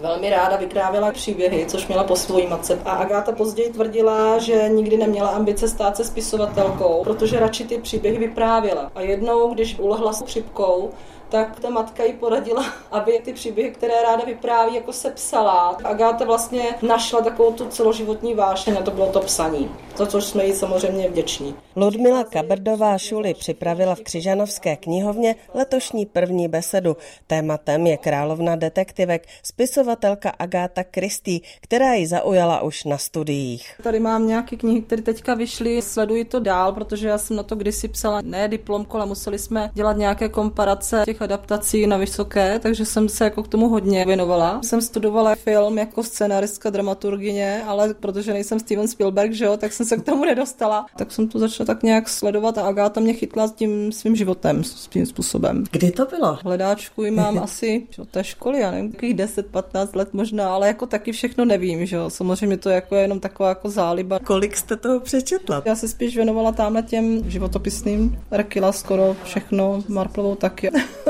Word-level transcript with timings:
Velmi 0.00 0.30
ráda 0.30 0.56
vyprávěla 0.56 1.12
příběhy, 1.12 1.66
což 1.66 1.86
měla 1.86 2.04
po 2.04 2.16
svojí 2.16 2.46
matce. 2.46 2.78
A 2.84 2.90
Agáta 2.90 3.32
později 3.32 3.70
tvrdila, 3.72 4.38
že 4.38 4.68
nikdy 4.68 4.96
neměla 4.96 5.28
ambice 5.28 5.68
stát 5.68 5.96
se 5.96 6.04
spisovatelkou, 6.04 7.04
protože 7.04 7.40
radši 7.40 7.64
ty 7.64 7.78
příběhy 7.78 8.18
vyprávěla. 8.18 8.90
A 8.94 9.00
jednou, 9.00 9.54
když 9.54 9.78
ulehla 9.78 10.12
s 10.12 10.22
chřipkou, 10.22 10.90
tak 11.30 11.60
ta 11.60 11.70
matka 11.70 12.04
jí 12.04 12.12
poradila, 12.12 12.64
aby 12.90 13.20
ty 13.24 13.32
příběhy, 13.32 13.70
které 13.70 14.02
ráda 14.02 14.24
vypráví, 14.24 14.74
jako 14.74 14.92
se 14.92 15.10
psala. 15.10 15.78
Agáta 15.84 16.24
vlastně 16.24 16.62
našla 16.82 17.20
takovou 17.20 17.52
tu 17.52 17.66
celoživotní 17.66 18.34
vášeň 18.34 18.76
a 18.80 18.82
to 18.82 18.90
bylo 18.90 19.12
to 19.12 19.20
psaní, 19.20 19.70
za 19.96 20.06
což 20.06 20.24
jsme 20.24 20.44
jí 20.44 20.52
samozřejmě 20.52 21.08
vděční. 21.08 21.54
Ludmila 21.76 22.24
Kabrdová 22.24 22.98
Šuly 22.98 23.34
připravila 23.34 23.94
v 23.94 24.00
Křižanovské 24.00 24.76
knihovně 24.76 25.36
letošní 25.54 26.06
první 26.06 26.48
besedu. 26.48 26.96
Tématem 27.26 27.86
je 27.86 27.96
královna 27.96 28.56
detektivek, 28.56 29.26
spisovatelka 29.42 30.30
Agáta 30.30 30.84
Kristý, 30.84 31.40
která 31.60 31.94
ji 31.94 32.06
zaujala 32.06 32.62
už 32.62 32.84
na 32.84 32.98
studiích. 32.98 33.74
Tady 33.82 34.00
mám 34.00 34.26
nějaké 34.26 34.56
knihy, 34.56 34.80
které 34.80 35.02
teďka 35.02 35.34
vyšly, 35.34 35.82
sleduji 35.82 36.24
to 36.24 36.40
dál, 36.40 36.72
protože 36.72 37.08
já 37.08 37.18
jsem 37.18 37.36
na 37.36 37.42
to 37.42 37.54
kdysi 37.54 37.88
psala 37.88 38.20
ne 38.22 38.48
diplomku, 38.48 38.96
ale 38.96 39.06
museli 39.06 39.38
jsme 39.38 39.70
dělat 39.74 39.96
nějaké 39.96 40.28
komparace 40.28 41.02
těch 41.04 41.19
adaptací 41.22 41.86
na 41.86 41.96
vysoké, 41.96 42.58
takže 42.58 42.84
jsem 42.84 43.08
se 43.08 43.24
jako 43.24 43.42
k 43.42 43.48
tomu 43.48 43.68
hodně 43.68 44.04
věnovala. 44.04 44.60
Jsem 44.62 44.82
studovala 44.82 45.34
film 45.34 45.78
jako 45.78 46.02
scenaristka, 46.02 46.70
dramaturgině, 46.70 47.62
ale 47.66 47.94
protože 47.94 48.32
nejsem 48.32 48.60
Steven 48.60 48.88
Spielberg, 48.88 49.32
že 49.32 49.44
jo, 49.44 49.56
tak 49.56 49.72
jsem 49.72 49.86
se 49.86 49.96
k 49.96 50.02
tomu 50.02 50.24
nedostala. 50.24 50.86
Tak 50.96 51.12
jsem 51.12 51.28
to 51.28 51.38
začala 51.38 51.66
tak 51.66 51.82
nějak 51.82 52.08
sledovat 52.08 52.58
a 52.58 52.62
Agáta 52.62 53.00
mě 53.00 53.12
chytla 53.12 53.48
s 53.48 53.52
tím 53.52 53.92
svým 53.92 54.16
životem, 54.16 54.64
s 54.64 54.86
tím 54.86 55.06
způsobem. 55.06 55.64
Kdy 55.70 55.90
to 55.90 56.06
bylo? 56.06 56.38
Hledáčku 56.42 57.10
mám 57.10 57.38
asi 57.42 57.86
od 57.98 58.08
té 58.08 58.24
školy, 58.24 58.60
já 58.60 58.70
nevím, 58.70 58.92
10-15 58.92 59.88
let 59.94 60.08
možná, 60.12 60.54
ale 60.54 60.66
jako 60.66 60.86
taky 60.86 61.12
všechno 61.12 61.44
nevím, 61.44 61.86
že 61.86 61.96
jo. 61.96 62.10
Samozřejmě 62.10 62.56
to 62.56 62.70
jako 62.70 62.94
je 62.94 63.02
jenom 63.02 63.20
taková 63.20 63.48
jako 63.48 63.70
záliba. 63.70 64.18
Kolik 64.18 64.56
jste 64.56 64.76
toho 64.76 65.00
přečetla? 65.00 65.62
Já 65.64 65.76
se 65.76 65.88
spíš 65.88 66.16
věnovala 66.16 66.52
tamhle 66.52 66.82
těm 66.82 67.30
životopisným, 67.30 68.18
Rekila 68.30 68.72
skoro 68.72 69.16
všechno, 69.24 69.82
Marplovou 69.88 70.34
taky. 70.34 70.70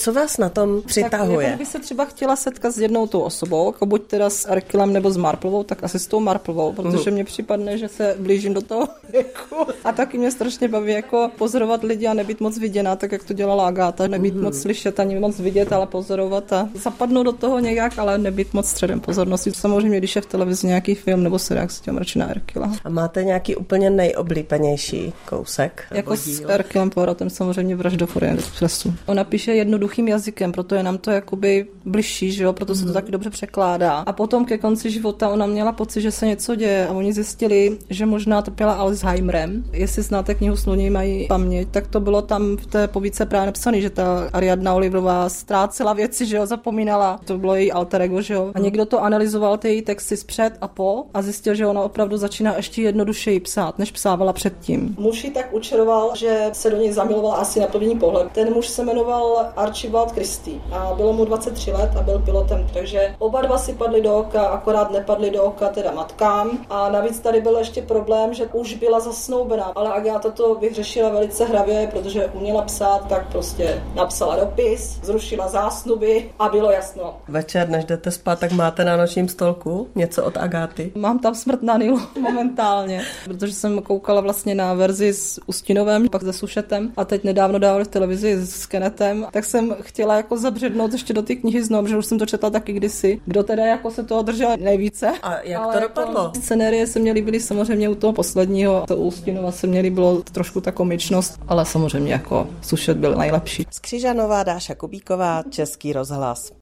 Co 0.00 0.12
vás 0.12 0.38
na 0.38 0.48
tom 0.48 0.82
přitahuje? 0.82 1.48
Tak, 1.48 1.58
by 1.58 1.66
se 1.66 1.78
třeba 1.78 2.04
chtěla 2.04 2.36
setkat 2.36 2.70
s 2.70 2.78
jednou 2.78 3.06
tou 3.06 3.20
osobou, 3.20 3.66
jako 3.66 3.86
buď 3.86 4.02
teda 4.02 4.30
s 4.30 4.48
Arkilem 4.48 4.92
nebo 4.92 5.10
s 5.10 5.16
Marplovou, 5.16 5.62
tak 5.62 5.84
asi 5.84 5.98
s 5.98 6.06
tou 6.06 6.20
Marplovou, 6.20 6.72
protože 6.72 7.10
mně 7.10 7.24
připadne, 7.24 7.78
že 7.78 7.88
se 7.88 8.16
blížím 8.18 8.54
do 8.54 8.60
toho 8.60 8.88
věku. 9.12 9.56
A 9.84 9.92
taky 9.92 10.18
mě 10.18 10.30
strašně 10.30 10.68
baví 10.68 10.92
jako 10.92 11.30
pozorovat 11.38 11.84
lidi 11.84 12.06
a 12.06 12.14
nebýt 12.14 12.40
moc 12.40 12.58
viděna, 12.58 12.96
tak 12.96 13.12
jak 13.12 13.24
to 13.24 13.32
dělala 13.32 13.66
Agáta, 13.66 14.06
nebýt 14.06 14.34
mm. 14.34 14.42
moc 14.42 14.60
slyšet 14.60 15.00
ani 15.00 15.18
moc 15.18 15.40
vidět, 15.40 15.72
ale 15.72 15.86
pozorovat 15.86 16.52
a 16.52 16.68
zapadnout 16.74 17.22
do 17.22 17.32
toho 17.32 17.58
nějak, 17.58 17.98
ale 17.98 18.18
nebýt 18.18 18.54
moc 18.54 18.68
středem 18.68 19.00
pozornosti. 19.00 19.52
Samozřejmě, 19.52 19.98
když 19.98 20.16
je 20.16 20.22
v 20.22 20.26
televizi 20.26 20.66
nějaký 20.66 20.94
film 20.94 21.22
nebo 21.22 21.38
seriál, 21.38 21.68
se 21.68 21.82
těm 21.82 21.98
radši 21.98 22.18
na 22.18 22.26
Arkila. 22.26 22.72
A 22.84 22.88
máte 22.88 23.24
nějaký 23.24 23.56
úplně 23.56 23.90
nejoblíbenější 23.90 25.12
kousek? 25.28 25.84
Jako 25.90 26.16
s 26.16 26.44
Arkilem 26.44 26.90
Poiratem 26.90 27.30
samozřejmě 27.30 27.76
Vraždu 27.76 28.08
Orient 28.14 28.38
Expressu. 28.38 28.94
Ona 29.06 29.24
píše 29.24 29.54
jednoduchým 29.90 30.08
jazykem, 30.08 30.52
proto 30.52 30.74
je 30.74 30.82
nám 30.82 30.98
to 30.98 31.10
jakoby 31.10 31.66
bližší, 31.84 32.32
že 32.32 32.44
jo, 32.44 32.52
proto 32.52 32.74
se 32.74 32.80
to 32.80 32.86
mhm. 32.86 32.94
taky 32.94 33.12
dobře 33.12 33.30
překládá. 33.30 33.98
A 34.06 34.12
potom 34.12 34.44
ke 34.44 34.58
konci 34.58 34.90
života 34.90 35.28
ona 35.28 35.46
měla 35.46 35.72
pocit, 35.72 36.00
že 36.00 36.10
se 36.10 36.26
něco 36.26 36.54
děje 36.54 36.86
a 36.86 36.92
oni 36.92 37.12
zjistili, 37.12 37.78
že 37.90 38.06
možná 38.06 38.42
trpěla 38.42 38.72
Alzheimerem. 38.72 39.64
Jestli 39.72 40.02
znáte 40.02 40.34
knihu 40.34 40.56
Sluní 40.56 40.90
mají 40.90 41.26
paměť, 41.28 41.68
tak 41.70 41.86
to 41.86 42.00
bylo 42.00 42.22
tam 42.22 42.56
v 42.56 42.66
té 42.66 42.88
povídce 42.88 43.26
právě 43.26 43.46
napsané, 43.46 43.80
že 43.80 43.90
ta 43.90 44.30
Ariadna 44.32 44.74
Oliverová 44.74 45.28
ztrácela 45.28 45.92
věci, 45.92 46.26
že 46.26 46.36
jo, 46.36 46.46
zapomínala. 46.46 47.20
To 47.24 47.38
bylo 47.38 47.54
její 47.54 47.72
alter 47.72 48.02
ego, 48.02 48.22
že 48.22 48.34
jo. 48.34 48.50
A 48.54 48.58
někdo 48.58 48.86
to 48.86 49.02
analyzoval 49.02 49.58
ty 49.58 49.68
její 49.68 49.82
texty 49.82 50.16
zpřed 50.16 50.52
a 50.60 50.68
po 50.68 51.04
a 51.14 51.22
zjistil, 51.22 51.54
že 51.54 51.66
ona 51.66 51.82
opravdu 51.82 52.16
začíná 52.16 52.56
ještě 52.56 52.82
jednodušeji 52.82 53.40
psát, 53.40 53.78
než 53.78 53.90
psávala 53.90 54.32
předtím. 54.32 54.96
Muž 54.98 55.24
ji 55.24 55.30
tak 55.30 55.54
učaroval, 55.54 56.12
že 56.16 56.50
se 56.52 56.70
do 56.70 56.76
něj 56.76 56.92
zamiloval 56.92 57.40
asi 57.40 57.60
na 57.60 57.66
první 57.66 57.98
pohled. 57.98 58.32
Ten 58.32 58.54
muž 58.54 58.68
se 58.68 58.84
jmenoval 58.84 59.50
Archibald 59.70 60.12
Christie 60.12 60.60
a 60.72 60.92
bylo 60.96 61.12
mu 61.12 61.24
23 61.24 61.72
let 61.72 61.90
a 61.98 62.02
byl 62.02 62.18
pilotem, 62.18 62.66
takže 62.74 63.14
oba 63.18 63.42
dva 63.42 63.58
si 63.58 63.72
padli 63.72 64.02
do 64.02 64.14
oka, 64.14 64.42
akorát 64.42 64.90
nepadli 64.90 65.30
do 65.30 65.42
oka 65.42 65.68
teda 65.68 65.92
matkám 65.92 66.58
a 66.70 66.90
navíc 66.90 67.20
tady 67.20 67.40
byl 67.40 67.56
ještě 67.58 67.82
problém, 67.82 68.34
že 68.34 68.46
už 68.46 68.74
byla 68.74 69.00
zasnoubená, 69.00 69.64
ale 69.64 69.92
Agáta 69.92 70.30
to 70.30 70.54
vyřešila 70.54 71.08
velice 71.08 71.44
hravě, 71.44 71.88
protože 71.92 72.26
uměla 72.26 72.62
psát, 72.62 73.08
tak 73.08 73.32
prostě 73.32 73.82
napsala 73.94 74.36
dopis, 74.36 74.98
zrušila 75.02 75.48
zásnuby 75.48 76.30
a 76.38 76.48
bylo 76.48 76.70
jasno. 76.70 77.16
Večer, 77.28 77.68
než 77.68 77.84
jdete 77.84 78.10
spát, 78.10 78.38
tak 78.38 78.52
máte 78.52 78.84
na 78.84 78.96
nočním 78.96 79.28
stolku 79.28 79.88
něco 79.94 80.24
od 80.24 80.36
Agáty? 80.36 80.92
Mám 80.94 81.18
tam 81.18 81.34
smrt 81.34 81.62
na 81.62 81.76
Nilu 81.76 82.00
momentálně, 82.20 83.02
protože 83.24 83.52
jsem 83.52 83.82
koukala 83.82 84.20
vlastně 84.20 84.54
na 84.54 84.74
verzi 84.74 85.12
s 85.12 85.40
Ustinovem, 85.46 86.08
pak 86.08 86.22
se 86.22 86.32
Sušetem 86.32 86.92
a 86.96 87.04
teď 87.04 87.24
nedávno 87.24 87.58
dávali 87.58 87.84
v 87.84 87.88
televizi 87.88 88.46
s 88.46 88.66
Kenetem, 88.66 89.26
tak 89.32 89.44
jsem 89.60 89.76
chtěla 89.80 90.16
jako 90.16 90.36
zabřednout 90.36 90.92
ještě 90.92 91.12
do 91.12 91.22
té 91.22 91.34
knihy 91.34 91.64
znovu, 91.64 91.86
že 91.86 91.96
už 91.96 92.06
jsem 92.06 92.18
to 92.18 92.26
četla 92.26 92.50
taky 92.50 92.72
kdysi. 92.72 93.20
Kdo 93.26 93.42
teda 93.42 93.66
jako 93.66 93.90
se 93.90 94.02
toho 94.02 94.22
držel 94.22 94.56
nejvíce. 94.60 95.12
A 95.22 95.40
jak 95.42 95.62
Ale 95.62 95.74
to 95.74 95.80
jako 95.80 95.88
dopadlo? 95.88 96.22
Jako 96.22 96.40
scenérie 96.40 96.86
se 96.86 96.98
mě 96.98 97.12
líbily 97.12 97.40
samozřejmě 97.40 97.88
u 97.88 97.94
toho 97.94 98.12
posledního, 98.12 98.84
to 98.88 98.96
Ústinova 98.96 99.52
se 99.52 99.66
mě 99.66 99.80
líbilo 99.80 100.22
trošku 100.22 100.60
ta 100.60 100.72
komičnost, 100.72 101.40
ale 101.48 101.66
samozřejmě 101.66 102.12
jako 102.12 102.48
Sušet 102.62 102.96
byl 102.96 103.14
nejlepší. 103.14 103.66
Skřižanová 103.70 104.42
Dáša 104.42 104.74
Kubíková, 104.74 105.42
Český 105.50 105.92
rozhlas. 105.92 106.52